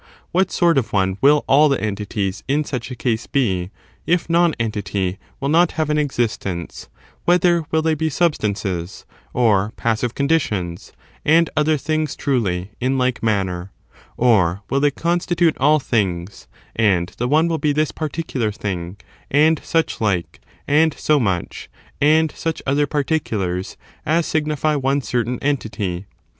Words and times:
What 0.31 0.49
sort 0.49 0.79
of 0.79 0.91
one 0.93 1.19
will 1.21 1.43
all 1.47 1.69
the 1.69 1.79
entities 1.79 2.41
in 2.47 2.63
such 2.63 2.89
a 2.89 2.95
case 2.95 3.27
be, 3.27 3.69
if 4.07 4.27
non 4.27 4.55
entity 4.59 5.19
will 5.39 5.47
not 5.49 5.73
have 5.73 5.91
an 5.91 5.99
existence— 5.99 6.89
whether 7.25 7.65
will 7.69 7.83
they 7.83 7.93
be 7.93 8.09
substances, 8.09 9.05
or 9.31 9.73
passiye 9.77 10.15
con 10.15 10.27
ditions, 10.27 10.91
and 11.23 11.51
other 11.55 11.77
things, 11.77 12.15
truly, 12.15 12.71
in 12.79 12.97
like 12.97 13.21
manner; 13.21 13.69
or 14.17 14.61
will 14.71 14.79
they 14.79 14.89
constitute 14.89 15.55
all 15.59 15.79
things, 15.79 16.47
and 16.75 17.09
the 17.19 17.27
one 17.27 17.47
will 17.47 17.59
be 17.59 17.71
this 17.71 17.91
particular 17.91 18.51
thing, 18.51 18.97
and 19.29 19.61
such 19.63 20.01
like, 20.01 20.39
and 20.67 20.95
so 20.95 21.19
much, 21.19 21.69
and 22.01 22.31
such 22.31 22.63
other 22.65 22.87
particulars 22.87 23.77
as 24.03 24.25
signify 24.25 24.73
one 24.75 25.01
certain 25.03 25.37
entity? 25.43 26.07